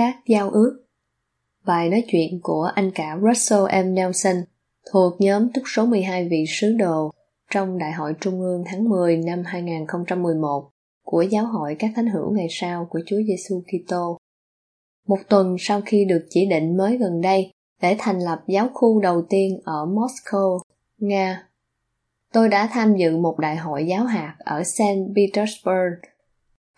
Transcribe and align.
Các 0.00 0.16
giao 0.26 0.50
ước 0.50 0.84
Bài 1.66 1.88
nói 1.88 2.04
chuyện 2.08 2.40
của 2.42 2.70
anh 2.74 2.90
cả 2.94 3.18
Russell 3.22 3.84
M. 3.84 3.94
Nelson 3.94 4.34
thuộc 4.92 5.20
nhóm 5.20 5.52
túc 5.52 5.64
số 5.66 5.86
12 5.86 6.28
vị 6.28 6.44
sứ 6.48 6.72
đồ 6.72 7.10
trong 7.50 7.78
Đại 7.78 7.92
hội 7.92 8.14
Trung 8.20 8.40
ương 8.40 8.64
tháng 8.66 8.88
10 8.88 9.16
năm 9.16 9.42
2011 9.46 10.70
của 11.04 11.22
Giáo 11.22 11.46
hội 11.46 11.76
các 11.78 11.90
thánh 11.96 12.06
hữu 12.06 12.32
ngày 12.32 12.46
sau 12.50 12.86
của 12.90 13.00
Chúa 13.06 13.16
Giêsu 13.26 13.62
Kitô. 13.66 14.18
Một 15.06 15.18
tuần 15.28 15.56
sau 15.58 15.80
khi 15.86 16.04
được 16.04 16.26
chỉ 16.30 16.46
định 16.46 16.76
mới 16.76 16.96
gần 16.96 17.20
đây 17.20 17.52
để 17.82 17.96
thành 17.98 18.18
lập 18.18 18.42
giáo 18.46 18.68
khu 18.74 19.00
đầu 19.00 19.22
tiên 19.28 19.60
ở 19.64 19.86
Moscow, 19.86 20.58
Nga, 20.98 21.48
tôi 22.32 22.48
đã 22.48 22.68
tham 22.72 22.96
dự 22.96 23.16
một 23.16 23.38
đại 23.38 23.56
hội 23.56 23.86
giáo 23.86 24.04
hạt 24.04 24.36
ở 24.38 24.64
St. 24.64 25.14
Petersburg 25.16 25.92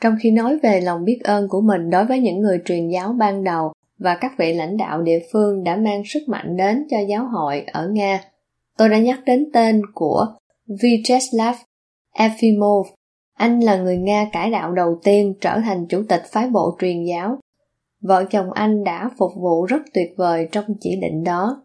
trong 0.03 0.15
khi 0.21 0.31
nói 0.31 0.59
về 0.63 0.81
lòng 0.81 1.05
biết 1.05 1.19
ơn 1.25 1.49
của 1.49 1.61
mình 1.61 1.91
đối 1.91 2.05
với 2.05 2.21
những 2.21 2.41
người 2.41 2.59
truyền 2.65 2.89
giáo 2.89 3.13
ban 3.13 3.45
đầu 3.45 3.73
và 3.99 4.15
các 4.15 4.33
vị 4.39 4.53
lãnh 4.53 4.77
đạo 4.77 5.03
địa 5.03 5.19
phương 5.33 5.65
đã 5.65 5.77
mang 5.77 6.03
sức 6.07 6.23
mạnh 6.29 6.57
đến 6.57 6.87
cho 6.91 6.97
giáo 7.09 7.27
hội 7.27 7.65
ở 7.73 7.89
Nga, 7.89 8.25
tôi 8.79 8.89
đã 8.89 8.99
nhắc 8.99 9.21
đến 9.27 9.51
tên 9.53 9.83
của 9.95 10.27
Vyacheslav 10.83 11.55
Efimov. 12.17 12.85
Anh 13.37 13.61
là 13.61 13.77
người 13.77 13.97
Nga 13.97 14.29
cải 14.33 14.51
đạo 14.51 14.73
đầu 14.73 15.01
tiên 15.05 15.35
trở 15.41 15.59
thành 15.65 15.87
chủ 15.89 16.03
tịch 16.09 16.23
phái 16.33 16.49
bộ 16.49 16.77
truyền 16.81 17.05
giáo. 17.05 17.39
Vợ 18.01 18.25
chồng 18.31 18.53
anh 18.53 18.85
đã 18.85 19.11
phục 19.19 19.31
vụ 19.37 19.65
rất 19.65 19.83
tuyệt 19.95 20.09
vời 20.17 20.49
trong 20.53 20.65
chỉ 20.81 20.97
định 21.03 21.25
đó. 21.25 21.63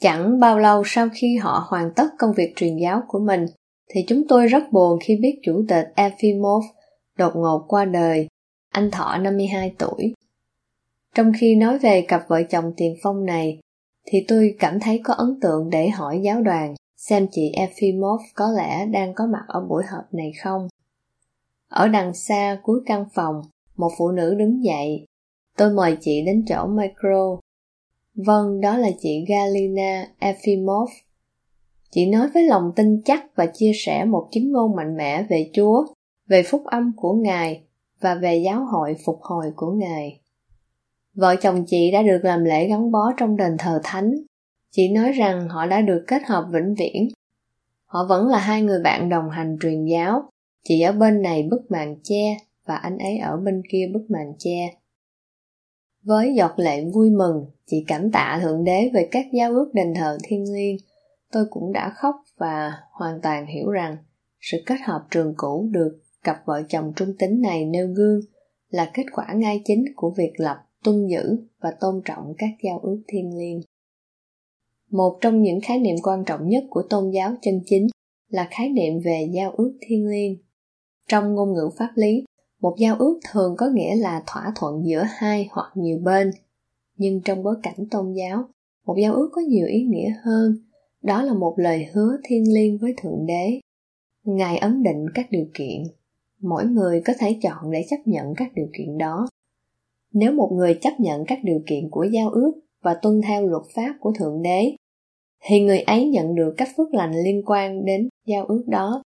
Chẳng 0.00 0.40
bao 0.40 0.58
lâu 0.58 0.82
sau 0.86 1.08
khi 1.12 1.36
họ 1.36 1.66
hoàn 1.68 1.90
tất 1.96 2.06
công 2.18 2.32
việc 2.32 2.52
truyền 2.56 2.76
giáo 2.76 3.02
của 3.08 3.18
mình, 3.18 3.46
thì 3.88 4.00
chúng 4.08 4.22
tôi 4.28 4.46
rất 4.46 4.72
buồn 4.72 4.98
khi 5.04 5.16
biết 5.16 5.38
chủ 5.42 5.64
tịch 5.68 5.86
Efimov 5.96 6.62
đột 7.18 7.36
ngột 7.36 7.64
qua 7.68 7.84
đời, 7.84 8.28
anh 8.70 8.90
thọ 8.90 9.18
52 9.18 9.74
tuổi. 9.78 10.14
Trong 11.14 11.32
khi 11.38 11.54
nói 11.54 11.78
về 11.78 12.04
cặp 12.08 12.28
vợ 12.28 12.42
chồng 12.50 12.72
tiền 12.76 12.96
phong 13.02 13.24
này, 13.24 13.60
thì 14.06 14.24
tôi 14.28 14.56
cảm 14.58 14.80
thấy 14.80 15.00
có 15.04 15.14
ấn 15.14 15.40
tượng 15.40 15.70
để 15.70 15.88
hỏi 15.88 16.20
giáo 16.22 16.42
đoàn 16.42 16.74
xem 16.96 17.26
chị 17.30 17.52
Efimov 17.56 18.18
có 18.34 18.50
lẽ 18.50 18.86
đang 18.86 19.14
có 19.14 19.26
mặt 19.26 19.44
ở 19.48 19.60
buổi 19.60 19.82
họp 19.90 20.14
này 20.14 20.32
không. 20.42 20.68
Ở 21.68 21.88
đằng 21.88 22.14
xa 22.14 22.58
cuối 22.62 22.80
căn 22.86 23.04
phòng, 23.14 23.42
một 23.76 23.90
phụ 23.98 24.10
nữ 24.10 24.34
đứng 24.34 24.64
dậy. 24.64 25.06
Tôi 25.56 25.72
mời 25.72 25.96
chị 26.00 26.22
đến 26.26 26.44
chỗ 26.48 26.66
micro. 26.66 27.38
Vâng, 28.14 28.60
đó 28.60 28.76
là 28.76 28.88
chị 29.00 29.24
Galina 29.28 30.06
Efimov. 30.20 30.86
Chị 31.90 32.06
nói 32.06 32.28
với 32.34 32.42
lòng 32.42 32.72
tin 32.76 33.02
chắc 33.04 33.36
và 33.36 33.46
chia 33.54 33.72
sẻ 33.74 34.04
một 34.04 34.28
chứng 34.32 34.52
ngôn 34.52 34.76
mạnh 34.76 34.96
mẽ 34.96 35.22
về 35.22 35.50
Chúa 35.52 35.86
về 36.30 36.42
phúc 36.42 36.62
âm 36.64 36.92
của 36.96 37.12
Ngài 37.12 37.64
và 38.00 38.14
về 38.14 38.42
giáo 38.44 38.64
hội 38.64 38.96
phục 39.04 39.18
hồi 39.22 39.52
của 39.56 39.70
Ngài. 39.70 40.20
Vợ 41.14 41.36
chồng 41.36 41.64
chị 41.66 41.90
đã 41.92 42.02
được 42.02 42.20
làm 42.22 42.44
lễ 42.44 42.68
gắn 42.68 42.90
bó 42.90 43.12
trong 43.16 43.36
đền 43.36 43.56
thờ 43.58 43.80
thánh. 43.84 44.14
Chị 44.70 44.92
nói 44.92 45.12
rằng 45.12 45.48
họ 45.48 45.66
đã 45.66 45.80
được 45.80 46.04
kết 46.06 46.22
hợp 46.26 46.44
vĩnh 46.52 46.74
viễn. 46.74 47.08
Họ 47.84 48.06
vẫn 48.08 48.28
là 48.28 48.38
hai 48.38 48.62
người 48.62 48.82
bạn 48.82 49.08
đồng 49.08 49.30
hành 49.30 49.56
truyền 49.60 49.84
giáo. 49.84 50.22
Chị 50.64 50.80
ở 50.80 50.92
bên 50.92 51.22
này 51.22 51.48
bức 51.50 51.70
màn 51.70 51.96
che 52.02 52.36
và 52.66 52.76
anh 52.76 52.98
ấy 52.98 53.18
ở 53.18 53.36
bên 53.36 53.62
kia 53.72 53.90
bức 53.94 54.10
màn 54.10 54.32
che. 54.38 54.74
Với 56.02 56.34
giọt 56.34 56.52
lệ 56.56 56.84
vui 56.94 57.10
mừng, 57.10 57.46
chị 57.66 57.84
cảm 57.88 58.10
tạ 58.10 58.40
Thượng 58.42 58.64
Đế 58.64 58.90
về 58.94 59.08
các 59.10 59.26
giao 59.32 59.52
ước 59.52 59.70
đền 59.74 59.94
thờ 59.96 60.18
thiên 60.22 60.44
liêng. 60.52 60.76
Tôi 61.32 61.44
cũng 61.50 61.72
đã 61.72 61.92
khóc 61.96 62.14
và 62.36 62.72
hoàn 62.90 63.20
toàn 63.22 63.46
hiểu 63.46 63.70
rằng 63.70 63.96
sự 64.40 64.58
kết 64.66 64.76
hợp 64.84 65.06
trường 65.10 65.34
cũ 65.36 65.68
được 65.70 66.00
cặp 66.24 66.36
vợ 66.46 66.62
chồng 66.68 66.92
trung 66.96 67.12
tính 67.18 67.40
này 67.40 67.64
nêu 67.64 67.88
gương 67.88 68.20
là 68.70 68.90
kết 68.94 69.04
quả 69.12 69.32
ngay 69.34 69.62
chính 69.64 69.84
của 69.96 70.10
việc 70.16 70.32
lập, 70.36 70.56
tuân 70.84 71.06
giữ 71.06 71.36
và 71.60 71.70
tôn 71.80 72.02
trọng 72.04 72.34
các 72.38 72.50
giao 72.62 72.78
ước 72.78 73.02
thiên 73.08 73.38
liêng. 73.38 73.60
Một 74.90 75.18
trong 75.20 75.42
những 75.42 75.60
khái 75.60 75.78
niệm 75.78 75.96
quan 76.02 76.24
trọng 76.24 76.48
nhất 76.48 76.64
của 76.70 76.82
tôn 76.90 77.10
giáo 77.10 77.34
chân 77.42 77.60
chính 77.66 77.86
là 78.28 78.48
khái 78.50 78.68
niệm 78.68 79.00
về 79.04 79.28
giao 79.32 79.52
ước 79.56 79.78
thiên 79.80 80.06
liêng. 80.06 80.36
Trong 81.08 81.34
ngôn 81.34 81.52
ngữ 81.52 81.70
pháp 81.78 81.90
lý, 81.94 82.24
một 82.60 82.76
giao 82.78 82.96
ước 82.98 83.20
thường 83.32 83.54
có 83.58 83.66
nghĩa 83.74 83.96
là 83.96 84.22
thỏa 84.26 84.52
thuận 84.56 84.84
giữa 84.84 85.04
hai 85.08 85.48
hoặc 85.50 85.72
nhiều 85.74 85.98
bên. 85.98 86.30
Nhưng 86.96 87.20
trong 87.24 87.42
bối 87.42 87.56
cảnh 87.62 87.86
tôn 87.90 88.12
giáo, 88.12 88.44
một 88.86 88.96
giao 89.02 89.14
ước 89.14 89.30
có 89.32 89.40
nhiều 89.40 89.66
ý 89.66 89.82
nghĩa 89.82 90.14
hơn. 90.22 90.56
Đó 91.02 91.22
là 91.22 91.34
một 91.34 91.54
lời 91.58 91.86
hứa 91.92 92.16
thiên 92.24 92.54
liêng 92.54 92.78
với 92.78 92.94
thượng 93.02 93.26
đế. 93.26 93.60
Ngài 94.24 94.58
ấn 94.58 94.82
định 94.82 95.06
các 95.14 95.26
điều 95.30 95.46
kiện 95.54 95.82
mỗi 96.40 96.64
người 96.64 97.02
có 97.04 97.12
thể 97.18 97.38
chọn 97.42 97.70
để 97.70 97.84
chấp 97.90 97.96
nhận 98.04 98.34
các 98.36 98.48
điều 98.54 98.66
kiện 98.78 98.98
đó. 98.98 99.28
Nếu 100.12 100.32
một 100.32 100.50
người 100.52 100.78
chấp 100.80 100.92
nhận 100.98 101.24
các 101.26 101.38
điều 101.44 101.60
kiện 101.66 101.90
của 101.90 102.04
giao 102.04 102.30
ước 102.30 102.52
và 102.82 102.94
tuân 102.94 103.20
theo 103.28 103.46
luật 103.46 103.62
pháp 103.74 103.94
của 104.00 104.12
thượng 104.18 104.42
đế, 104.42 104.76
thì 105.44 105.60
người 105.60 105.80
ấy 105.80 106.08
nhận 106.08 106.34
được 106.34 106.54
các 106.56 106.68
phước 106.76 106.94
lành 106.94 107.12
liên 107.24 107.42
quan 107.46 107.84
đến 107.84 108.08
giao 108.26 108.44
ước 108.44 108.64
đó. 108.66 109.02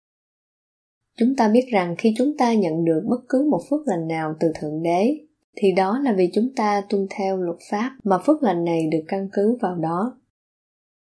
Chúng 1.19 1.37
ta 1.37 1.49
biết 1.49 1.67
rằng 1.73 1.95
khi 1.99 2.15
chúng 2.17 2.37
ta 2.37 2.55
nhận 2.55 2.85
được 2.85 3.03
bất 3.09 3.21
cứ 3.29 3.49
một 3.51 3.61
phước 3.71 3.81
lành 3.87 4.09
nào 4.09 4.35
từ 4.41 4.53
thượng 4.61 4.83
đế, 4.83 5.19
thì 5.57 5.73
đó 5.73 6.01
là 6.05 6.15
vì 6.19 6.31
chúng 6.35 6.49
ta 6.57 6.83
tuân 6.89 7.07
theo 7.11 7.37
luật 7.37 7.59
pháp 7.71 7.97
mà 8.05 8.19
phước 8.19 8.43
lành 8.43 8.65
này 8.65 8.89
được 8.93 9.05
căn 9.09 9.29
cứ 9.33 9.59
vào 9.61 9.75
đó. 9.75 10.21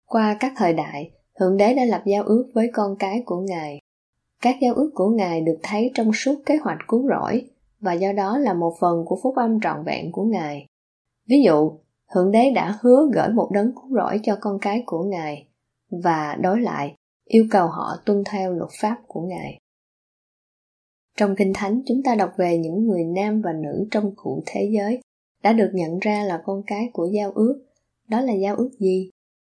Qua 0.07 0.37
các 0.41 0.53
thời 0.57 0.73
đại, 0.73 1.11
thượng 1.41 1.57
đế 1.57 1.75
đã 1.75 1.85
lập 1.85 2.03
giao 2.07 2.25
ước 2.25 2.51
với 2.55 2.71
con 2.73 2.97
cái 2.99 3.23
của 3.27 3.41
ngài 3.41 3.79
các 4.47 4.57
giao 4.61 4.75
ước 4.75 4.91
của 4.95 5.09
Ngài 5.09 5.41
được 5.41 5.59
thấy 5.62 5.91
trong 5.95 6.11
suốt 6.12 6.34
kế 6.47 6.57
hoạch 6.57 6.79
cứu 6.89 7.09
rỗi 7.09 7.51
và 7.81 7.93
do 7.93 8.12
đó 8.12 8.39
là 8.39 8.55
một 8.55 8.75
phần 8.81 9.05
của 9.07 9.19
phúc 9.23 9.34
âm 9.37 9.61
trọn 9.61 9.84
vẹn 9.84 10.12
của 10.12 10.25
Ngài. 10.25 10.67
Ví 11.29 11.37
dụ, 11.45 11.73
Thượng 12.15 12.31
Đế 12.31 12.51
đã 12.55 12.79
hứa 12.81 13.09
gửi 13.15 13.29
một 13.29 13.51
đấng 13.53 13.73
cứu 13.75 13.97
rỗi 13.97 14.21
cho 14.23 14.39
con 14.41 14.59
cái 14.61 14.83
của 14.87 15.05
Ngài 15.05 15.49
và 15.91 16.37
đối 16.41 16.61
lại 16.61 16.95
yêu 17.25 17.47
cầu 17.51 17.67
họ 17.67 17.97
tuân 18.07 18.25
theo 18.31 18.53
luật 18.53 18.71
pháp 18.81 18.97
của 19.07 19.21
Ngài. 19.21 19.59
Trong 21.17 21.34
Kinh 21.37 21.53
Thánh 21.55 21.83
chúng 21.87 22.03
ta 22.03 22.15
đọc 22.15 22.33
về 22.37 22.59
những 22.59 22.87
người 22.87 23.05
nam 23.05 23.43
và 23.43 23.53
nữ 23.53 23.87
trong 23.91 24.13
cụ 24.17 24.43
thế 24.47 24.71
giới 24.73 25.01
đã 25.43 25.53
được 25.53 25.71
nhận 25.75 25.99
ra 25.99 26.25
là 26.25 26.43
con 26.45 26.63
cái 26.67 26.91
của 26.93 27.09
giao 27.13 27.33
ước. 27.33 27.65
Đó 28.09 28.21
là 28.21 28.33
giao 28.33 28.57
ước 28.57 28.71
gì? 28.78 29.11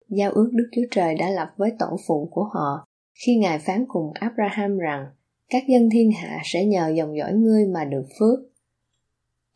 Giao 0.09 0.31
ước 0.31 0.51
Đức 0.53 0.69
Chúa 0.72 0.87
Trời 0.91 1.15
đã 1.15 1.31
lập 1.31 1.49
với 1.57 1.71
tổ 1.78 1.97
phụ 2.07 2.28
của 2.31 2.45
họ 2.45 2.87
khi 3.27 3.37
Ngài 3.37 3.59
phán 3.59 3.85
cùng 3.89 4.13
Abraham 4.15 4.79
rằng 4.79 5.07
các 5.51 5.63
dân 5.69 5.89
thiên 5.93 6.13
hạ 6.13 6.41
sẽ 6.45 6.65
nhờ 6.65 6.93
dòng 6.97 7.17
dõi 7.17 7.33
ngươi 7.33 7.67
mà 7.67 7.85
được 7.85 8.07
phước. 8.19 8.39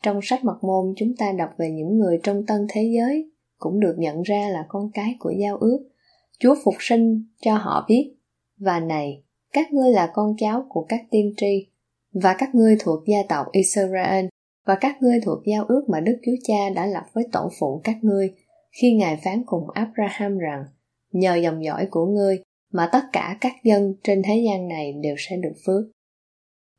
Trong 0.03 0.19
sách 0.23 0.43
mật 0.43 0.57
môn 0.61 0.93
chúng 0.97 1.15
ta 1.17 1.31
đọc 1.31 1.49
về 1.57 1.69
những 1.71 1.97
người 1.97 2.19
trong 2.23 2.45
tân 2.45 2.67
thế 2.69 2.91
giới 2.97 3.31
cũng 3.57 3.79
được 3.79 3.95
nhận 3.97 4.21
ra 4.21 4.49
là 4.49 4.65
con 4.67 4.91
cái 4.93 5.15
của 5.19 5.33
giao 5.39 5.57
ước. 5.57 5.89
Chúa 6.39 6.55
phục 6.63 6.73
sinh 6.79 7.25
cho 7.41 7.57
họ 7.57 7.85
biết, 7.87 8.15
và 8.57 8.79
này, 8.79 9.23
các 9.53 9.73
ngươi 9.73 9.91
là 9.91 10.11
con 10.13 10.35
cháu 10.37 10.65
của 10.69 10.85
các 10.89 11.01
tiên 11.11 11.33
tri, 11.37 11.67
và 12.13 12.35
các 12.37 12.55
ngươi 12.55 12.77
thuộc 12.79 13.03
gia 13.07 13.23
tộc 13.29 13.45
Israel, 13.51 14.25
và 14.65 14.75
các 14.75 15.01
ngươi 15.01 15.19
thuộc 15.25 15.39
giao 15.45 15.65
ước 15.67 15.85
mà 15.89 15.99
Đức 15.99 16.17
Chúa 16.25 16.35
Cha 16.43 16.69
đã 16.75 16.85
lập 16.85 17.03
với 17.13 17.23
tổ 17.31 17.49
phụ 17.59 17.81
các 17.83 17.97
ngươi, 18.01 18.33
khi 18.71 18.93
Ngài 18.93 19.17
phán 19.17 19.43
cùng 19.45 19.69
Abraham 19.69 20.37
rằng, 20.37 20.65
nhờ 21.11 21.35
dòng 21.35 21.63
dõi 21.63 21.87
của 21.91 22.05
ngươi 22.05 22.39
mà 22.75 22.89
tất 22.91 23.03
cả 23.13 23.37
các 23.41 23.53
dân 23.63 23.93
trên 24.03 24.21
thế 24.25 24.43
gian 24.45 24.67
này 24.67 24.93
đều 24.93 25.15
sẽ 25.17 25.37
được 25.37 25.53
phước. 25.65 25.83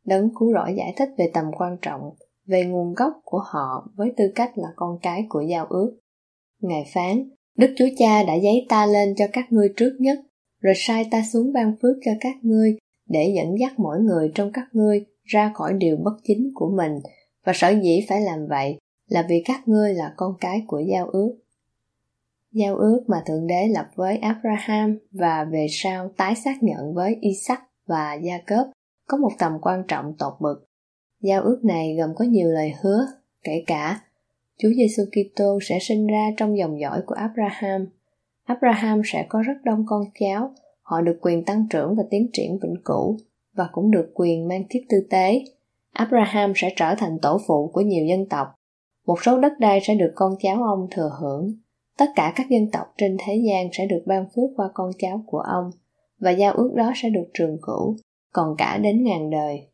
Đấng 0.06 0.28
cứu 0.38 0.52
rỗi 0.52 0.74
giải 0.76 0.94
thích 0.96 1.08
về 1.18 1.30
tầm 1.34 1.44
quan 1.58 1.76
trọng, 1.82 2.10
về 2.46 2.64
nguồn 2.64 2.94
gốc 2.94 3.12
của 3.24 3.40
họ 3.44 3.90
với 3.96 4.12
tư 4.16 4.24
cách 4.34 4.58
là 4.58 4.68
con 4.76 4.98
cái 5.02 5.26
của 5.28 5.40
giao 5.40 5.66
ước. 5.66 5.98
Ngài 6.62 6.84
phán, 6.94 7.30
Đức 7.56 7.74
Chúa 7.76 7.88
Cha 7.98 8.22
đã 8.22 8.34
giấy 8.34 8.66
ta 8.68 8.86
lên 8.86 9.14
cho 9.16 9.24
các 9.32 9.52
ngươi 9.52 9.68
trước 9.76 9.96
nhất, 9.98 10.18
rồi 10.60 10.74
sai 10.76 11.06
ta 11.10 11.22
xuống 11.32 11.52
ban 11.52 11.74
phước 11.82 11.96
cho 12.04 12.12
các 12.20 12.36
ngươi 12.42 12.76
để 13.08 13.32
dẫn 13.36 13.58
dắt 13.60 13.78
mỗi 13.78 14.00
người 14.00 14.32
trong 14.34 14.52
các 14.52 14.68
ngươi 14.72 15.04
ra 15.24 15.52
khỏi 15.54 15.72
điều 15.72 15.96
bất 15.96 16.14
chính 16.24 16.50
của 16.54 16.70
mình 16.76 16.92
và 17.44 17.52
sở 17.54 17.68
dĩ 17.82 18.04
phải 18.08 18.20
làm 18.20 18.46
vậy 18.48 18.78
là 19.08 19.26
vì 19.28 19.42
các 19.44 19.68
ngươi 19.68 19.94
là 19.94 20.14
con 20.16 20.34
cái 20.40 20.62
của 20.66 20.80
giao 20.92 21.08
ước 21.08 21.38
giao 22.56 22.76
ước 22.76 23.04
mà 23.06 23.22
Thượng 23.26 23.46
Đế 23.46 23.68
lập 23.68 23.86
với 23.94 24.16
Abraham 24.16 24.98
và 25.10 25.44
về 25.44 25.66
sau 25.70 26.10
tái 26.16 26.34
xác 26.34 26.62
nhận 26.62 26.94
với 26.94 27.18
Isaac 27.20 27.62
và 27.86 28.14
Gia 28.14 28.38
Cớp 28.38 28.66
có 29.08 29.16
một 29.16 29.30
tầm 29.38 29.52
quan 29.62 29.84
trọng 29.88 30.14
tột 30.18 30.32
bực. 30.40 30.66
Giao 31.22 31.42
ước 31.42 31.60
này 31.64 31.96
gồm 31.98 32.10
có 32.14 32.24
nhiều 32.24 32.48
lời 32.48 32.74
hứa, 32.80 33.06
kể 33.44 33.64
cả 33.66 34.00
Chúa 34.58 34.68
Giêsu 34.76 35.02
Kitô 35.12 35.58
sẽ 35.62 35.78
sinh 35.80 36.06
ra 36.06 36.30
trong 36.36 36.58
dòng 36.58 36.80
dõi 36.80 37.02
của 37.06 37.14
Abraham. 37.14 37.86
Abraham 38.44 39.02
sẽ 39.04 39.26
có 39.28 39.42
rất 39.42 39.56
đông 39.64 39.84
con 39.86 40.02
cháu, 40.20 40.54
họ 40.82 41.00
được 41.00 41.18
quyền 41.20 41.44
tăng 41.44 41.66
trưởng 41.70 41.96
và 41.96 42.02
tiến 42.10 42.28
triển 42.32 42.58
vĩnh 42.62 42.76
cửu 42.84 43.16
và 43.56 43.68
cũng 43.72 43.90
được 43.90 44.10
quyền 44.14 44.48
mang 44.48 44.64
thiết 44.70 44.84
tư 44.88 44.96
tế. 45.10 45.44
Abraham 45.92 46.52
sẽ 46.56 46.72
trở 46.76 46.94
thành 46.98 47.18
tổ 47.22 47.40
phụ 47.46 47.70
của 47.72 47.80
nhiều 47.80 48.06
dân 48.06 48.28
tộc. 48.28 48.48
Một 49.06 49.22
số 49.22 49.40
đất 49.40 49.52
đai 49.58 49.80
sẽ 49.82 49.94
được 49.94 50.12
con 50.14 50.34
cháu 50.40 50.62
ông 50.62 50.86
thừa 50.90 51.10
hưởng. 51.20 51.52
Tất 51.98 52.06
cả 52.16 52.32
các 52.36 52.46
dân 52.50 52.70
tộc 52.72 52.86
trên 52.98 53.16
thế 53.26 53.42
gian 53.46 53.68
sẽ 53.72 53.86
được 53.86 54.02
ban 54.06 54.24
phước 54.24 54.50
qua 54.56 54.68
con 54.74 54.90
cháu 54.98 55.24
của 55.26 55.38
ông 55.38 55.70
và 56.20 56.30
giao 56.30 56.52
ước 56.52 56.72
đó 56.74 56.92
sẽ 56.96 57.08
được 57.08 57.26
trường 57.34 57.58
cửu, 57.62 57.96
còn 58.32 58.54
cả 58.58 58.78
đến 58.78 59.04
ngàn 59.04 59.30
đời. 59.30 59.68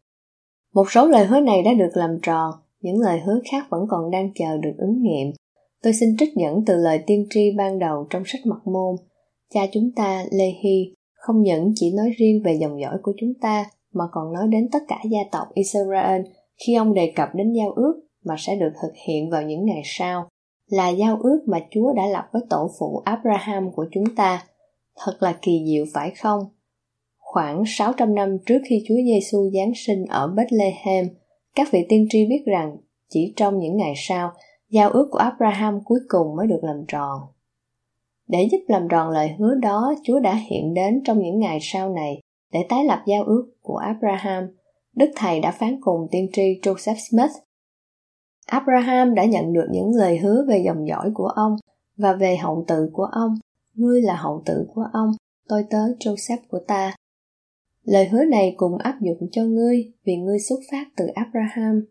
Một 0.74 0.90
số 0.90 1.06
lời 1.06 1.26
hứa 1.26 1.40
này 1.40 1.62
đã 1.62 1.74
được 1.74 1.90
làm 1.94 2.18
tròn, 2.22 2.50
những 2.80 3.00
lời 3.00 3.20
hứa 3.20 3.40
khác 3.50 3.66
vẫn 3.70 3.86
còn 3.88 4.10
đang 4.10 4.30
chờ 4.34 4.56
được 4.56 4.74
ứng 4.78 5.02
nghiệm. 5.02 5.32
Tôi 5.82 5.92
xin 5.92 6.16
trích 6.18 6.34
dẫn 6.36 6.64
từ 6.66 6.76
lời 6.76 7.00
tiên 7.06 7.26
tri 7.30 7.50
ban 7.56 7.78
đầu 7.78 8.06
trong 8.10 8.22
sách 8.26 8.40
Mặt 8.46 8.66
Môn. 8.66 8.96
Cha 9.54 9.60
chúng 9.72 9.90
ta, 9.96 10.24
Lê 10.30 10.46
Hy, 10.62 10.94
không 11.14 11.42
những 11.42 11.72
chỉ 11.74 11.92
nói 11.96 12.10
riêng 12.16 12.42
về 12.44 12.58
dòng 12.60 12.80
dõi 12.80 12.98
của 13.02 13.12
chúng 13.20 13.32
ta, 13.40 13.64
mà 13.92 14.04
còn 14.12 14.32
nói 14.32 14.48
đến 14.48 14.68
tất 14.72 14.78
cả 14.88 15.02
gia 15.10 15.20
tộc 15.32 15.46
Israel 15.54 16.22
khi 16.66 16.74
ông 16.74 16.94
đề 16.94 17.12
cập 17.16 17.28
đến 17.34 17.52
giao 17.52 17.70
ước 17.70 17.94
mà 18.24 18.34
sẽ 18.38 18.56
được 18.56 18.72
thực 18.82 18.92
hiện 19.06 19.30
vào 19.30 19.42
những 19.42 19.64
ngày 19.64 19.82
sau, 19.84 20.28
là 20.72 20.88
giao 20.88 21.18
ước 21.22 21.40
mà 21.46 21.58
Chúa 21.70 21.92
đã 21.92 22.06
lập 22.06 22.24
với 22.32 22.42
tổ 22.50 22.70
phụ 22.78 23.02
Abraham 23.04 23.72
của 23.72 23.86
chúng 23.92 24.14
ta. 24.16 24.44
Thật 24.96 25.16
là 25.20 25.38
kỳ 25.42 25.64
diệu 25.66 25.84
phải 25.94 26.10
không? 26.10 26.40
Khoảng 27.18 27.62
600 27.66 28.14
năm 28.14 28.36
trước 28.46 28.58
khi 28.68 28.84
Chúa 28.88 28.94
Giêsu 28.94 29.50
giáng 29.50 29.72
sinh 29.74 30.04
ở 30.04 30.28
Bethlehem, 30.28 31.08
các 31.54 31.68
vị 31.72 31.86
tiên 31.88 32.06
tri 32.10 32.26
biết 32.26 32.42
rằng 32.46 32.76
chỉ 33.08 33.32
trong 33.36 33.58
những 33.58 33.76
ngày 33.76 33.94
sau, 33.96 34.32
giao 34.70 34.90
ước 34.90 35.08
của 35.10 35.18
Abraham 35.18 35.80
cuối 35.84 35.98
cùng 36.08 36.36
mới 36.36 36.46
được 36.46 36.60
làm 36.62 36.84
tròn. 36.88 37.20
Để 38.28 38.48
giúp 38.52 38.60
làm 38.68 38.88
tròn 38.88 39.10
lời 39.10 39.30
hứa 39.38 39.54
đó, 39.54 39.94
Chúa 40.04 40.20
đã 40.20 40.34
hiện 40.34 40.74
đến 40.74 41.02
trong 41.04 41.22
những 41.22 41.38
ngày 41.38 41.58
sau 41.62 41.90
này 41.90 42.20
để 42.52 42.60
tái 42.68 42.84
lập 42.84 43.02
giao 43.06 43.24
ước 43.24 43.52
của 43.62 43.76
Abraham. 43.76 44.44
Đức 44.96 45.10
Thầy 45.16 45.40
đã 45.40 45.50
phán 45.50 45.80
cùng 45.80 46.06
tiên 46.10 46.28
tri 46.32 46.42
Joseph 46.62 46.96
Smith. 47.10 47.30
Abraham 48.46 49.14
đã 49.14 49.24
nhận 49.24 49.52
được 49.52 49.66
những 49.70 49.94
lời 49.94 50.18
hứa 50.18 50.44
về 50.48 50.62
dòng 50.66 50.88
dõi 50.88 51.10
của 51.14 51.26
ông 51.26 51.56
và 51.96 52.12
về 52.12 52.36
hậu 52.36 52.64
tự 52.68 52.90
của 52.92 53.08
ông. 53.12 53.34
Ngươi 53.74 54.02
là 54.02 54.16
hậu 54.16 54.42
tự 54.46 54.66
của 54.74 54.86
ông, 54.92 55.10
tôi 55.48 55.64
tớ 55.70 55.78
Joseph 56.00 56.38
của 56.48 56.60
ta. 56.68 56.94
Lời 57.84 58.08
hứa 58.08 58.24
này 58.24 58.54
cùng 58.56 58.78
áp 58.78 59.00
dụng 59.00 59.28
cho 59.32 59.44
ngươi 59.44 59.92
vì 60.04 60.16
ngươi 60.16 60.38
xuất 60.38 60.60
phát 60.70 60.84
từ 60.96 61.06
Abraham. 61.14 61.84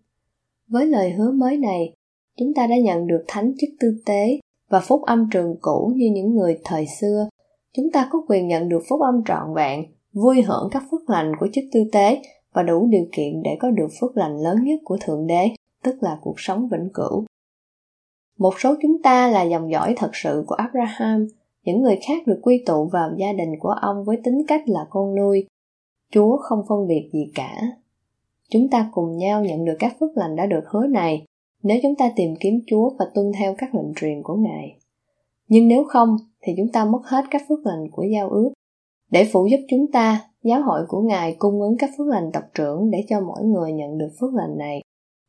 Với 0.67 0.85
lời 0.85 1.11
hứa 1.11 1.31
mới 1.31 1.57
này, 1.57 1.93
chúng 2.37 2.53
ta 2.53 2.67
đã 2.67 2.77
nhận 2.77 3.07
được 3.07 3.23
thánh 3.27 3.53
chức 3.61 3.69
tư 3.79 3.87
tế 4.05 4.39
và 4.69 4.79
phúc 4.79 5.01
âm 5.01 5.29
trường 5.31 5.55
cũ 5.61 5.91
như 5.95 6.05
những 6.13 6.35
người 6.35 6.57
thời 6.63 6.85
xưa. 6.99 7.29
Chúng 7.77 7.91
ta 7.93 8.07
có 8.11 8.21
quyền 8.27 8.47
nhận 8.47 8.69
được 8.69 8.81
phúc 8.89 9.01
âm 9.01 9.23
trọn 9.25 9.53
vẹn, 9.55 9.85
vui 10.13 10.41
hưởng 10.41 10.69
các 10.71 10.83
phước 10.91 11.09
lành 11.09 11.31
của 11.39 11.47
chức 11.53 11.63
tư 11.73 11.79
tế 11.91 12.21
và 12.53 12.63
đủ 12.63 12.87
điều 12.87 13.05
kiện 13.11 13.41
để 13.43 13.51
có 13.59 13.71
được 13.71 13.87
phước 14.01 14.17
lành 14.17 14.37
lớn 14.37 14.55
nhất 14.63 14.79
của 14.83 14.97
Thượng 15.01 15.27
Đế, 15.27 15.47
tức 15.83 16.03
là 16.03 16.17
cuộc 16.21 16.39
sống 16.39 16.69
vĩnh 16.69 16.89
cửu. 16.93 17.25
Một 18.37 18.53
số 18.59 18.75
chúng 18.81 19.01
ta 19.01 19.27
là 19.27 19.43
dòng 19.43 19.71
dõi 19.71 19.93
thật 19.97 20.09
sự 20.13 20.43
của 20.47 20.55
Abraham, 20.55 21.27
những 21.63 21.81
người 21.81 21.99
khác 22.07 22.27
được 22.27 22.39
quy 22.41 22.63
tụ 22.65 22.85
vào 22.85 23.11
gia 23.17 23.33
đình 23.33 23.59
của 23.59 23.75
ông 23.81 24.03
với 24.03 24.17
tính 24.23 24.41
cách 24.47 24.61
là 24.65 24.87
con 24.89 25.15
nuôi, 25.15 25.47
Chúa 26.11 26.37
không 26.37 26.63
phân 26.69 26.87
biệt 26.87 27.09
gì 27.13 27.31
cả. 27.35 27.61
Chúng 28.49 28.69
ta 28.69 28.89
cùng 28.91 29.17
nhau 29.17 29.45
nhận 29.45 29.65
được 29.65 29.75
các 29.79 29.95
phước 29.99 30.17
lành 30.17 30.35
đã 30.35 30.45
được 30.45 30.63
hứa 30.67 30.87
này 30.87 31.25
nếu 31.63 31.77
chúng 31.83 31.95
ta 31.95 32.11
tìm 32.15 32.35
kiếm 32.39 32.59
Chúa 32.67 32.89
và 32.99 33.05
tuân 33.13 33.31
theo 33.39 33.55
các 33.57 33.75
lệnh 33.75 33.93
truyền 33.95 34.23
của 34.23 34.35
Ngài. 34.35 34.77
Nhưng 35.47 35.67
nếu 35.67 35.83
không 35.83 36.17
thì 36.41 36.53
chúng 36.57 36.71
ta 36.71 36.85
mất 36.85 37.01
hết 37.03 37.25
các 37.31 37.41
phước 37.49 37.59
lành 37.65 37.91
của 37.91 38.03
giao 38.03 38.29
ước. 38.29 38.49
Để 39.11 39.29
phụ 39.31 39.45
giúp 39.45 39.59
chúng 39.69 39.91
ta, 39.91 40.21
giáo 40.43 40.61
hội 40.61 40.85
của 40.87 41.01
Ngài 41.01 41.35
cung 41.39 41.61
ứng 41.61 41.77
các 41.77 41.89
phước 41.97 42.07
lành 42.07 42.31
tập 42.33 42.43
trưởng 42.53 42.91
để 42.91 43.05
cho 43.09 43.21
mỗi 43.21 43.43
người 43.43 43.71
nhận 43.71 43.97
được 43.97 44.09
phước 44.19 44.33
lành 44.33 44.57
này. 44.57 44.81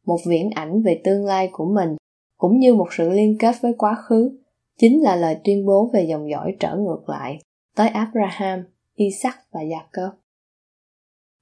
Một 0.06 0.18
viễn 0.26 0.50
ảnh 0.50 0.82
về 0.82 1.00
tương 1.04 1.24
lai 1.24 1.48
của 1.52 1.64
mình, 1.64 1.96
cũng 2.38 2.58
như 2.58 2.74
một 2.74 2.88
sự 2.90 3.10
liên 3.10 3.36
kết 3.38 3.54
với 3.60 3.72
quá 3.78 3.94
khứ, 3.94 4.38
chính 4.78 5.02
là 5.02 5.16
lời 5.16 5.36
tuyên 5.44 5.66
bố 5.66 5.90
về 5.92 6.06
dòng 6.08 6.30
dõi 6.30 6.56
trở 6.60 6.76
ngược 6.76 7.08
lại 7.08 7.38
tới 7.76 7.88
Abraham, 7.88 8.64
Isaac 8.94 9.36
và 9.52 9.60
Jacob. 9.60 10.10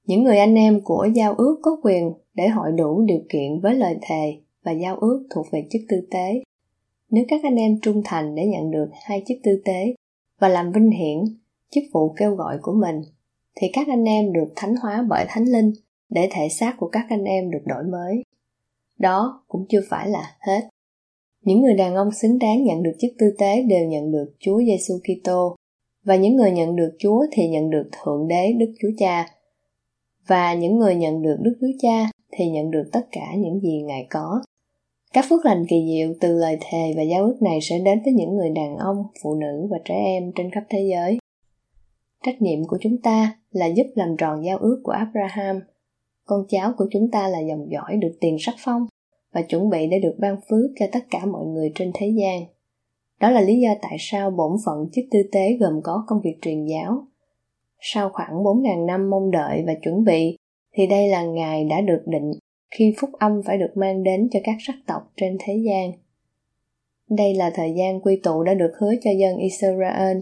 Những 0.07 0.23
người 0.23 0.37
anh 0.37 0.55
em 0.55 0.81
của 0.83 1.07
giao 1.15 1.33
ước 1.33 1.59
có 1.61 1.77
quyền 1.83 2.13
để 2.33 2.47
hội 2.47 2.71
đủ 2.71 3.01
điều 3.01 3.21
kiện 3.29 3.59
với 3.59 3.75
lời 3.75 3.97
thề 4.01 4.37
và 4.63 4.71
giao 4.71 4.95
ước 4.95 5.27
thuộc 5.35 5.45
về 5.51 5.67
chức 5.69 5.81
tư 5.89 6.07
tế. 6.11 6.43
Nếu 7.09 7.25
các 7.27 7.41
anh 7.43 7.55
em 7.55 7.79
trung 7.81 8.01
thành 8.05 8.35
để 8.35 8.45
nhận 8.45 8.71
được 8.71 8.89
hai 8.93 9.23
chức 9.27 9.37
tư 9.43 9.61
tế 9.65 9.95
và 10.39 10.47
làm 10.47 10.71
vinh 10.71 10.89
hiển 10.89 11.19
chức 11.69 11.83
vụ 11.93 12.13
kêu 12.17 12.35
gọi 12.35 12.57
của 12.61 12.73
mình, 12.73 13.01
thì 13.55 13.67
các 13.73 13.87
anh 13.87 14.03
em 14.03 14.33
được 14.33 14.53
thánh 14.55 14.75
hóa 14.75 15.05
bởi 15.09 15.25
thánh 15.29 15.45
linh 15.45 15.71
để 16.09 16.29
thể 16.31 16.49
xác 16.49 16.75
của 16.77 16.89
các 16.91 17.05
anh 17.09 17.23
em 17.23 17.51
được 17.51 17.61
đổi 17.65 17.83
mới. 17.83 18.23
Đó 19.01 19.43
cũng 19.47 19.65
chưa 19.69 19.81
phải 19.89 20.09
là 20.09 20.35
hết. 20.39 20.61
Những 21.43 21.61
người 21.61 21.73
đàn 21.73 21.95
ông 21.95 22.11
xứng 22.11 22.39
đáng 22.39 22.63
nhận 22.63 22.83
được 22.83 22.93
chức 22.99 23.11
tư 23.19 23.25
tế 23.37 23.63
đều 23.63 23.87
nhận 23.87 24.11
được 24.11 24.33
Chúa 24.39 24.57
Giêsu 24.57 24.93
Kitô 25.03 25.55
và 26.03 26.15
những 26.15 26.35
người 26.35 26.51
nhận 26.51 26.75
được 26.75 26.91
Chúa 26.99 27.25
thì 27.31 27.47
nhận 27.47 27.69
được 27.69 27.89
Thượng 27.91 28.27
Đế 28.27 28.53
Đức 28.53 28.73
Chúa 28.81 28.91
Cha 28.97 29.27
và 30.27 30.53
những 30.53 30.79
người 30.79 30.95
nhận 30.95 31.21
được 31.21 31.37
Đức 31.41 31.57
Chúa 31.61 31.71
Cha 31.79 32.09
thì 32.31 32.49
nhận 32.49 32.71
được 32.71 32.89
tất 32.91 33.07
cả 33.11 33.35
những 33.37 33.59
gì 33.59 33.81
Ngài 33.81 34.07
có. 34.09 34.41
Các 35.13 35.25
phước 35.29 35.45
lành 35.45 35.65
kỳ 35.69 35.85
diệu 35.87 36.13
từ 36.21 36.33
lời 36.33 36.57
thề 36.61 36.93
và 36.97 37.01
giao 37.01 37.23
ước 37.23 37.37
này 37.41 37.59
sẽ 37.61 37.79
đến 37.79 38.01
với 38.05 38.13
những 38.13 38.35
người 38.35 38.49
đàn 38.49 38.77
ông, 38.77 39.03
phụ 39.23 39.35
nữ 39.35 39.67
và 39.71 39.77
trẻ 39.85 39.95
em 39.95 40.31
trên 40.35 40.51
khắp 40.51 40.63
thế 40.69 40.89
giới. 40.91 41.17
Trách 42.25 42.41
nhiệm 42.41 42.67
của 42.67 42.77
chúng 42.81 42.97
ta 43.03 43.37
là 43.51 43.65
giúp 43.65 43.85
làm 43.95 44.15
tròn 44.17 44.45
giao 44.45 44.57
ước 44.57 44.81
của 44.83 44.91
Abraham. 44.91 45.59
Con 46.25 46.45
cháu 46.49 46.73
của 46.77 46.85
chúng 46.91 47.11
ta 47.11 47.27
là 47.27 47.39
dòng 47.39 47.71
dõi 47.71 47.97
được 47.97 48.17
tiền 48.21 48.37
sắc 48.39 48.55
phong 48.59 48.87
và 49.31 49.41
chuẩn 49.41 49.69
bị 49.69 49.87
để 49.87 49.99
được 49.99 50.15
ban 50.19 50.35
phước 50.49 50.71
cho 50.79 50.85
tất 50.91 51.05
cả 51.09 51.25
mọi 51.25 51.45
người 51.45 51.71
trên 51.75 51.91
thế 51.93 52.13
gian. 52.19 52.45
Đó 53.19 53.31
là 53.31 53.41
lý 53.41 53.59
do 53.59 53.69
tại 53.81 53.97
sao 53.99 54.31
bổn 54.31 54.51
phận 54.65 54.89
chức 54.93 55.05
tư 55.11 55.19
tế 55.31 55.57
gồm 55.59 55.81
có 55.83 56.03
công 56.07 56.21
việc 56.23 56.37
truyền 56.41 56.65
giáo, 56.65 57.07
sau 57.79 58.09
khoảng 58.13 58.43
4.000 58.43 58.85
năm 58.85 59.09
mong 59.09 59.31
đợi 59.31 59.63
và 59.67 59.73
chuẩn 59.73 60.03
bị, 60.03 60.37
thì 60.73 60.87
đây 60.87 61.07
là 61.07 61.23
ngày 61.23 61.65
đã 61.65 61.81
được 61.81 62.03
định 62.05 62.31
khi 62.71 62.93
phúc 62.97 63.09
âm 63.19 63.41
phải 63.45 63.57
được 63.57 63.71
mang 63.75 64.03
đến 64.03 64.29
cho 64.31 64.39
các 64.43 64.55
sắc 64.59 64.75
tộc 64.87 65.11
trên 65.15 65.37
thế 65.39 65.57
gian. 65.65 65.91
Đây 67.09 67.33
là 67.33 67.51
thời 67.55 67.73
gian 67.77 68.01
quy 68.01 68.19
tụ 68.23 68.43
đã 68.43 68.53
được 68.53 68.71
hứa 68.79 68.93
cho 69.01 69.11
dân 69.11 69.37
Israel 69.37 70.17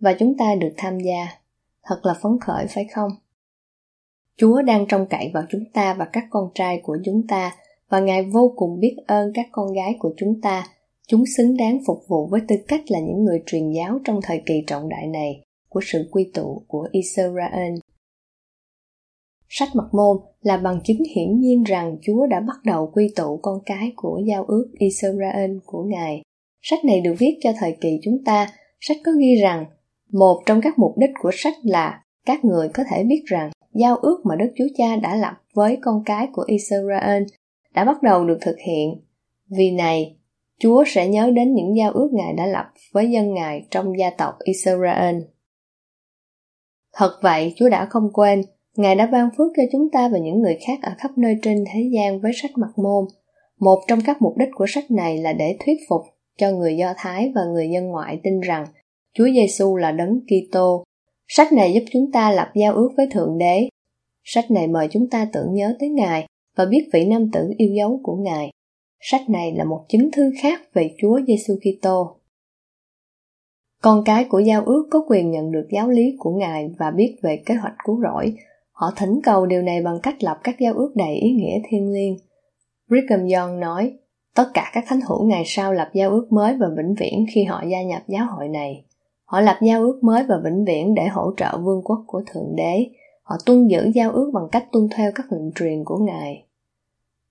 và 0.00 0.14
chúng 0.18 0.36
ta 0.36 0.54
được 0.54 0.72
tham 0.76 0.98
gia. 1.00 1.26
Thật 1.82 2.00
là 2.02 2.14
phấn 2.22 2.32
khởi 2.40 2.66
phải 2.66 2.84
không? 2.84 3.10
Chúa 4.36 4.62
đang 4.62 4.86
trông 4.86 5.06
cậy 5.10 5.30
vào 5.34 5.42
chúng 5.48 5.64
ta 5.72 5.94
và 5.94 6.04
các 6.04 6.24
con 6.30 6.50
trai 6.54 6.80
của 6.82 6.98
chúng 7.04 7.26
ta 7.26 7.52
và 7.94 8.00
Ngài 8.00 8.22
vô 8.22 8.52
cùng 8.56 8.80
biết 8.80 8.96
ơn 9.06 9.32
các 9.34 9.46
con 9.52 9.72
gái 9.72 9.96
của 9.98 10.14
chúng 10.16 10.40
ta. 10.40 10.66
Chúng 11.08 11.24
xứng 11.36 11.56
đáng 11.56 11.78
phục 11.86 11.98
vụ 12.08 12.26
với 12.26 12.40
tư 12.48 12.56
cách 12.68 12.80
là 12.88 12.98
những 12.98 13.24
người 13.24 13.42
truyền 13.46 13.72
giáo 13.72 13.98
trong 14.04 14.20
thời 14.22 14.42
kỳ 14.46 14.54
trọng 14.66 14.88
đại 14.88 15.06
này 15.06 15.42
của 15.68 15.80
sự 15.84 16.08
quy 16.10 16.30
tụ 16.34 16.62
của 16.68 16.88
Israel. 16.92 17.74
Sách 19.48 19.68
mật 19.74 19.88
môn 19.92 20.16
là 20.42 20.56
bằng 20.56 20.80
chứng 20.84 21.02
hiển 21.14 21.40
nhiên 21.40 21.62
rằng 21.62 21.96
Chúa 22.02 22.26
đã 22.26 22.40
bắt 22.40 22.56
đầu 22.64 22.90
quy 22.94 23.12
tụ 23.16 23.38
con 23.42 23.58
cái 23.66 23.92
của 23.96 24.20
giao 24.26 24.44
ước 24.44 24.70
Israel 24.78 25.56
của 25.66 25.82
Ngài. 25.82 26.22
Sách 26.62 26.84
này 26.84 27.00
được 27.00 27.14
viết 27.18 27.38
cho 27.40 27.52
thời 27.58 27.76
kỳ 27.80 27.98
chúng 28.02 28.24
ta. 28.24 28.52
Sách 28.80 28.96
có 29.04 29.12
ghi 29.18 29.34
rằng, 29.42 29.64
một 30.12 30.42
trong 30.46 30.60
các 30.60 30.78
mục 30.78 30.98
đích 30.98 31.10
của 31.22 31.30
sách 31.34 31.54
là 31.62 32.02
các 32.26 32.44
người 32.44 32.68
có 32.68 32.84
thể 32.90 33.04
biết 33.04 33.22
rằng 33.26 33.50
giao 33.74 33.96
ước 33.96 34.20
mà 34.24 34.36
Đức 34.36 34.52
Chúa 34.56 34.68
Cha 34.76 34.96
đã 34.96 35.16
lập 35.16 35.34
với 35.54 35.78
con 35.82 36.02
cái 36.06 36.28
của 36.32 36.44
Israel 36.46 37.22
đã 37.74 37.84
bắt 37.84 38.02
đầu 38.02 38.24
được 38.24 38.38
thực 38.40 38.56
hiện. 38.66 39.00
Vì 39.56 39.70
này, 39.70 40.16
Chúa 40.58 40.84
sẽ 40.86 41.08
nhớ 41.08 41.30
đến 41.34 41.54
những 41.54 41.76
giao 41.76 41.92
ước 41.92 42.08
Ngài 42.12 42.32
đã 42.32 42.46
lập 42.46 42.66
với 42.92 43.10
dân 43.10 43.34
Ngài 43.34 43.66
trong 43.70 43.98
gia 43.98 44.10
tộc 44.10 44.34
Israel. 44.44 45.16
Thật 46.92 47.18
vậy, 47.22 47.54
Chúa 47.56 47.68
đã 47.68 47.86
không 47.90 48.12
quên, 48.12 48.42
Ngài 48.76 48.94
đã 48.94 49.06
ban 49.06 49.28
phước 49.36 49.52
cho 49.56 49.62
chúng 49.72 49.90
ta 49.90 50.08
và 50.08 50.18
những 50.18 50.42
người 50.42 50.58
khác 50.66 50.78
ở 50.82 50.92
khắp 50.98 51.10
nơi 51.18 51.36
trên 51.42 51.64
thế 51.74 51.90
gian 51.94 52.20
với 52.20 52.32
sách 52.34 52.50
mặt 52.56 52.70
môn. 52.76 53.04
Một 53.60 53.78
trong 53.88 53.98
các 54.06 54.22
mục 54.22 54.36
đích 54.36 54.48
của 54.54 54.66
sách 54.68 54.90
này 54.90 55.18
là 55.18 55.32
để 55.32 55.56
thuyết 55.64 55.76
phục 55.88 56.00
cho 56.38 56.50
người 56.50 56.76
Do 56.76 56.94
Thái 56.96 57.32
và 57.34 57.42
người 57.44 57.70
dân 57.70 57.86
ngoại 57.86 58.20
tin 58.22 58.40
rằng 58.40 58.66
Chúa 59.14 59.26
Giêsu 59.34 59.76
là 59.76 59.92
đấng 59.92 60.20
Kitô. 60.20 60.84
Sách 61.28 61.52
này 61.52 61.72
giúp 61.72 61.82
chúng 61.92 62.12
ta 62.12 62.30
lập 62.30 62.50
giao 62.54 62.74
ước 62.74 62.90
với 62.96 63.06
Thượng 63.10 63.38
Đế. 63.38 63.68
Sách 64.24 64.50
này 64.50 64.66
mời 64.66 64.88
chúng 64.90 65.10
ta 65.10 65.28
tưởng 65.32 65.54
nhớ 65.54 65.76
tới 65.80 65.88
Ngài 65.88 66.26
và 66.56 66.64
biết 66.64 66.88
vị 66.92 67.04
nam 67.04 67.30
tử 67.32 67.52
yêu 67.56 67.74
dấu 67.74 68.00
của 68.02 68.16
Ngài. 68.16 68.50
Sách 69.00 69.30
này 69.30 69.52
là 69.56 69.64
một 69.64 69.84
chứng 69.88 70.10
thư 70.12 70.32
khác 70.42 70.60
về 70.74 70.94
Chúa 70.98 71.20
Giêsu 71.26 71.54
Kitô. 71.56 72.16
Con 73.82 74.02
cái 74.04 74.24
của 74.24 74.38
giao 74.38 74.64
ước 74.64 74.88
có 74.90 75.04
quyền 75.08 75.30
nhận 75.30 75.52
được 75.52 75.66
giáo 75.70 75.88
lý 75.88 76.16
của 76.18 76.30
Ngài 76.30 76.70
và 76.78 76.90
biết 76.90 77.16
về 77.22 77.42
kế 77.46 77.54
hoạch 77.54 77.74
cứu 77.84 78.00
rỗi. 78.02 78.34
Họ 78.72 78.92
thỉnh 78.96 79.20
cầu 79.22 79.46
điều 79.46 79.62
này 79.62 79.82
bằng 79.82 79.98
cách 80.02 80.22
lập 80.24 80.40
các 80.44 80.56
giao 80.60 80.74
ước 80.74 80.92
đầy 80.94 81.14
ý 81.14 81.30
nghĩa 81.30 81.60
thiêng 81.68 81.92
liêng. 81.92 82.16
Brigham 82.88 83.20
Young 83.20 83.60
nói, 83.60 83.92
tất 84.34 84.50
cả 84.54 84.70
các 84.74 84.84
thánh 84.88 85.00
hữu 85.08 85.24
ngày 85.24 85.42
sau 85.46 85.72
lập 85.72 85.90
giao 85.94 86.10
ước 86.10 86.32
mới 86.32 86.56
và 86.56 86.66
vĩnh 86.76 86.94
viễn 86.94 87.26
khi 87.34 87.44
họ 87.44 87.62
gia 87.70 87.82
nhập 87.82 88.02
giáo 88.08 88.26
hội 88.36 88.48
này. 88.48 88.84
Họ 89.24 89.40
lập 89.40 89.58
giao 89.62 89.82
ước 89.82 90.00
mới 90.02 90.24
và 90.28 90.34
vĩnh 90.44 90.64
viễn 90.64 90.94
để 90.94 91.06
hỗ 91.06 91.30
trợ 91.36 91.58
vương 91.58 91.82
quốc 91.84 92.04
của 92.06 92.22
Thượng 92.26 92.56
Đế. 92.56 92.86
Họ 93.24 93.36
tuân 93.46 93.68
giữ 93.68 93.90
giao 93.94 94.12
ước 94.12 94.30
bằng 94.34 94.48
cách 94.52 94.66
tuân 94.72 94.88
theo 94.96 95.12
các 95.14 95.32
lệnh 95.32 95.52
truyền 95.54 95.84
của 95.84 95.98
Ngài. 95.98 96.46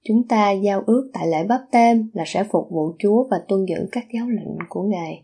Chúng 0.03 0.27
ta 0.27 0.51
giao 0.51 0.83
ước 0.85 1.09
tại 1.13 1.27
lễ 1.27 1.43
bắp 1.43 1.61
tem 1.71 2.09
là 2.13 2.23
sẽ 2.27 2.43
phục 2.43 2.69
vụ 2.71 2.95
Chúa 2.99 3.27
và 3.31 3.37
tuân 3.47 3.65
giữ 3.65 3.87
các 3.91 4.05
giáo 4.13 4.29
lệnh 4.29 4.57
của 4.69 4.83
Ngài. 4.83 5.23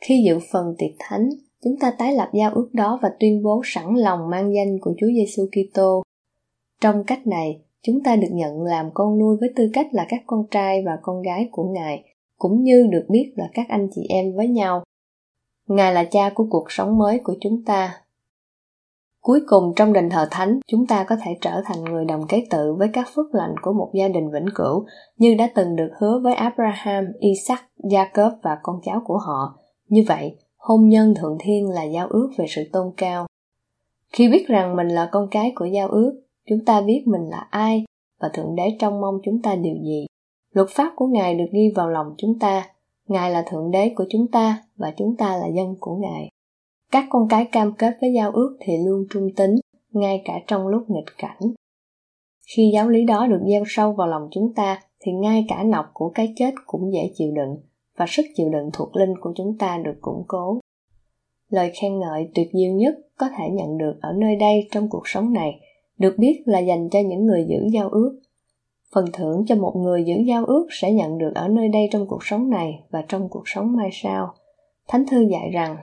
Khi 0.00 0.22
dự 0.26 0.38
phần 0.52 0.74
tiệc 0.78 0.90
thánh, 0.98 1.28
chúng 1.64 1.76
ta 1.80 1.90
tái 1.98 2.14
lập 2.14 2.30
giao 2.34 2.50
ước 2.54 2.70
đó 2.72 2.98
và 3.02 3.10
tuyên 3.20 3.42
bố 3.42 3.62
sẵn 3.64 3.94
lòng 3.94 4.30
mang 4.30 4.54
danh 4.54 4.78
của 4.80 4.94
Chúa 4.98 5.06
Giêsu 5.06 5.46
Kitô. 5.46 6.02
Trong 6.80 7.04
cách 7.04 7.26
này, 7.26 7.60
chúng 7.82 8.02
ta 8.02 8.16
được 8.16 8.28
nhận 8.32 8.62
làm 8.62 8.90
con 8.94 9.18
nuôi 9.18 9.36
với 9.40 9.52
tư 9.56 9.70
cách 9.72 9.86
là 9.92 10.06
các 10.08 10.22
con 10.26 10.46
trai 10.50 10.82
và 10.86 10.98
con 11.02 11.22
gái 11.22 11.48
của 11.52 11.64
Ngài, 11.64 12.04
cũng 12.38 12.62
như 12.62 12.86
được 12.90 13.06
biết 13.08 13.32
là 13.36 13.48
các 13.54 13.66
anh 13.68 13.88
chị 13.94 14.06
em 14.08 14.36
với 14.36 14.48
nhau. 14.48 14.84
Ngài 15.68 15.92
là 15.92 16.04
cha 16.04 16.30
của 16.34 16.46
cuộc 16.50 16.64
sống 16.68 16.98
mới 16.98 17.18
của 17.18 17.34
chúng 17.40 17.64
ta. 17.64 18.03
Cuối 19.24 19.40
cùng 19.46 19.72
trong 19.76 19.92
đền 19.92 20.10
thờ 20.10 20.28
thánh, 20.30 20.60
chúng 20.66 20.86
ta 20.86 21.04
có 21.04 21.16
thể 21.24 21.30
trở 21.40 21.60
thành 21.64 21.84
người 21.84 22.04
đồng 22.04 22.26
kế 22.28 22.46
tự 22.50 22.74
với 22.78 22.88
các 22.92 23.08
phước 23.14 23.34
lành 23.34 23.54
của 23.62 23.72
một 23.72 23.90
gia 23.94 24.08
đình 24.08 24.30
vĩnh 24.30 24.46
cửu 24.54 24.84
như 25.16 25.34
đã 25.34 25.48
từng 25.54 25.76
được 25.76 25.90
hứa 26.00 26.20
với 26.24 26.34
Abraham, 26.34 27.04
Isaac, 27.18 27.60
Jacob 27.82 28.30
và 28.42 28.58
con 28.62 28.76
cháu 28.84 29.02
của 29.04 29.18
họ. 29.18 29.58
Như 29.88 30.04
vậy, 30.08 30.36
hôn 30.56 30.88
nhân 30.88 31.14
thượng 31.14 31.36
thiên 31.40 31.68
là 31.68 31.84
giao 31.84 32.08
ước 32.08 32.30
về 32.38 32.46
sự 32.48 32.62
tôn 32.72 32.92
cao. 32.96 33.26
Khi 34.12 34.28
biết 34.28 34.46
rằng 34.48 34.76
mình 34.76 34.88
là 34.88 35.08
con 35.12 35.28
cái 35.30 35.52
của 35.54 35.64
giao 35.64 35.88
ước, 35.88 36.22
chúng 36.48 36.64
ta 36.66 36.80
biết 36.80 37.04
mình 37.06 37.22
là 37.30 37.46
ai 37.50 37.84
và 38.20 38.30
Thượng 38.34 38.54
Đế 38.56 38.76
trông 38.80 39.00
mong 39.00 39.18
chúng 39.24 39.42
ta 39.42 39.54
điều 39.54 39.76
gì. 39.84 40.06
Luật 40.52 40.68
pháp 40.70 40.92
của 40.96 41.06
Ngài 41.06 41.34
được 41.34 41.48
ghi 41.52 41.72
vào 41.76 41.90
lòng 41.90 42.14
chúng 42.18 42.38
ta. 42.38 42.68
Ngài 43.08 43.30
là 43.30 43.44
Thượng 43.46 43.70
Đế 43.70 43.92
của 43.96 44.04
chúng 44.10 44.26
ta 44.32 44.62
và 44.76 44.92
chúng 44.96 45.16
ta 45.16 45.36
là 45.36 45.46
dân 45.56 45.76
của 45.80 45.96
Ngài. 45.96 46.28
Các 46.94 47.04
con 47.10 47.28
cái 47.28 47.44
cam 47.44 47.72
kết 47.72 47.96
với 48.00 48.12
giao 48.12 48.30
ước 48.30 48.56
thì 48.60 48.72
luôn 48.86 49.06
trung 49.10 49.28
tín, 49.36 49.50
ngay 49.92 50.22
cả 50.24 50.40
trong 50.46 50.66
lúc 50.66 50.90
nghịch 50.90 51.16
cảnh. 51.18 51.38
Khi 52.56 52.70
giáo 52.74 52.88
lý 52.88 53.04
đó 53.04 53.26
được 53.26 53.40
gieo 53.48 53.62
sâu 53.66 53.92
vào 53.92 54.06
lòng 54.06 54.28
chúng 54.30 54.54
ta, 54.54 54.80
thì 55.00 55.12
ngay 55.12 55.44
cả 55.48 55.62
nọc 55.62 55.86
của 55.92 56.10
cái 56.14 56.32
chết 56.36 56.54
cũng 56.66 56.92
dễ 56.92 57.10
chịu 57.14 57.32
đựng 57.32 57.56
và 57.96 58.06
sức 58.08 58.22
chịu 58.34 58.48
đựng 58.48 58.70
thuộc 58.72 58.96
linh 58.96 59.14
của 59.20 59.32
chúng 59.36 59.58
ta 59.58 59.78
được 59.84 59.94
củng 60.00 60.24
cố. 60.28 60.60
Lời 61.50 61.72
khen 61.80 61.98
ngợi 61.98 62.28
tuyệt 62.34 62.48
diệu 62.52 62.72
nhất 62.72 62.94
có 63.18 63.28
thể 63.38 63.48
nhận 63.52 63.78
được 63.78 63.94
ở 64.00 64.12
nơi 64.12 64.36
đây 64.36 64.68
trong 64.70 64.88
cuộc 64.90 65.08
sống 65.08 65.32
này 65.32 65.60
được 65.98 66.14
biết 66.18 66.42
là 66.44 66.58
dành 66.58 66.88
cho 66.90 67.00
những 67.00 67.26
người 67.26 67.46
giữ 67.48 67.68
giao 67.72 67.88
ước. 67.88 68.20
Phần 68.94 69.04
thưởng 69.12 69.44
cho 69.46 69.54
một 69.54 69.72
người 69.76 70.04
giữ 70.04 70.14
giao 70.26 70.44
ước 70.44 70.66
sẽ 70.70 70.92
nhận 70.92 71.18
được 71.18 71.32
ở 71.34 71.48
nơi 71.48 71.68
đây 71.68 71.88
trong 71.92 72.06
cuộc 72.08 72.26
sống 72.26 72.50
này 72.50 72.84
và 72.90 73.04
trong 73.08 73.28
cuộc 73.28 73.44
sống 73.46 73.76
mai 73.76 73.88
sau. 73.92 74.34
Thánh 74.88 75.04
thư 75.06 75.20
dạy 75.30 75.50
rằng 75.52 75.76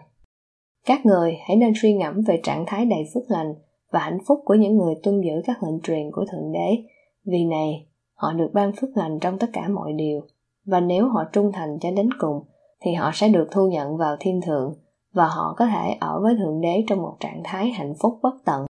các 0.85 1.05
người 1.05 1.37
hãy 1.47 1.57
nên 1.57 1.73
suy 1.75 1.93
ngẫm 1.93 2.21
về 2.27 2.39
trạng 2.43 2.63
thái 2.67 2.85
đầy 2.85 3.03
phước 3.13 3.23
lành 3.27 3.53
và 3.91 3.99
hạnh 3.99 4.17
phúc 4.27 4.39
của 4.45 4.53
những 4.53 4.77
người 4.77 4.95
tuân 5.03 5.21
giữ 5.21 5.41
các 5.45 5.63
lệnh 5.63 5.81
truyền 5.83 6.11
của 6.11 6.25
Thượng 6.31 6.51
Đế. 6.51 6.83
Vì 7.25 7.45
này, 7.45 7.87
họ 8.13 8.33
được 8.33 8.49
ban 8.53 8.71
phước 8.81 8.89
lành 8.97 9.19
trong 9.19 9.39
tất 9.39 9.47
cả 9.53 9.67
mọi 9.67 9.93
điều. 9.93 10.21
Và 10.65 10.79
nếu 10.79 11.07
họ 11.07 11.23
trung 11.33 11.51
thành 11.53 11.77
cho 11.81 11.91
đến 11.91 12.09
cùng, 12.19 12.43
thì 12.81 12.93
họ 12.93 13.11
sẽ 13.13 13.29
được 13.29 13.47
thu 13.51 13.67
nhận 13.67 13.97
vào 13.97 14.15
thiên 14.19 14.41
thượng 14.45 14.73
và 15.13 15.27
họ 15.27 15.55
có 15.57 15.65
thể 15.65 15.97
ở 15.99 16.19
với 16.21 16.35
Thượng 16.37 16.61
Đế 16.61 16.83
trong 16.87 17.01
một 17.01 17.17
trạng 17.19 17.41
thái 17.43 17.69
hạnh 17.69 17.93
phúc 18.01 18.19
bất 18.23 18.33
tận. 18.45 18.65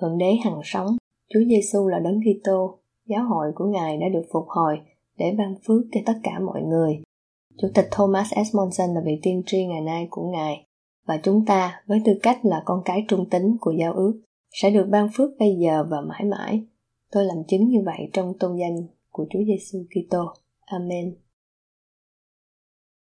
Thượng 0.00 0.18
Đế 0.18 0.34
hằng 0.44 0.60
sống, 0.64 0.96
Chúa 1.34 1.40
Giêsu 1.48 1.88
là 1.88 1.98
đấng 1.98 2.20
Kitô, 2.20 2.78
giáo 3.06 3.24
hội 3.24 3.52
của 3.54 3.64
Ngài 3.64 3.96
đã 3.96 4.06
được 4.08 4.22
phục 4.32 4.44
hồi 4.48 4.80
để 5.18 5.34
ban 5.38 5.54
phước 5.66 5.82
cho 5.92 6.00
tất 6.06 6.14
cả 6.22 6.38
mọi 6.38 6.62
người 6.62 7.02
Chủ 7.58 7.68
tịch 7.74 7.88
Thomas 7.90 8.26
S. 8.26 8.54
Monson 8.54 8.94
là 8.94 9.00
vị 9.04 9.18
tiên 9.22 9.42
tri 9.46 9.66
ngày 9.66 9.80
nay 9.80 10.06
của 10.10 10.30
Ngài, 10.30 10.66
và 11.06 11.20
chúng 11.22 11.44
ta, 11.44 11.82
với 11.86 12.02
tư 12.04 12.12
cách 12.22 12.44
là 12.44 12.62
con 12.64 12.82
cái 12.84 13.04
trung 13.08 13.28
tín 13.30 13.56
của 13.60 13.70
giao 13.70 13.92
ước, 13.92 14.20
sẽ 14.50 14.70
được 14.70 14.86
ban 14.90 15.08
phước 15.14 15.30
bây 15.38 15.56
giờ 15.56 15.84
và 15.90 16.00
mãi 16.00 16.24
mãi. 16.24 16.62
Tôi 17.12 17.24
làm 17.24 17.36
chứng 17.48 17.68
như 17.68 17.78
vậy 17.84 18.10
trong 18.12 18.38
tôn 18.38 18.56
danh 18.56 18.76
của 19.10 19.26
Chúa 19.30 19.40
Giêsu 19.46 19.78
Kitô. 19.90 20.24
Amen. 20.60 21.14